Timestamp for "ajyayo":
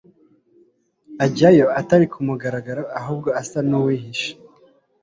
1.25-1.65